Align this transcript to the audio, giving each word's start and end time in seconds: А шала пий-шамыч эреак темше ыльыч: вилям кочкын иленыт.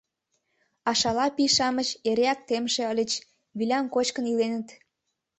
А 0.89 0.91
шала 0.99 1.25
пий-шамыч 1.35 1.89
эреак 2.09 2.39
темше 2.47 2.83
ыльыч: 2.91 3.11
вилям 3.57 3.85
кочкын 3.93 4.25
иленыт. 4.31 4.67